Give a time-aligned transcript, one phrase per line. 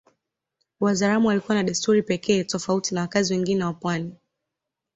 [0.79, 4.15] Wazaramo walikuwa na desturi za pekee tofauti na wakazi wengine ya pwani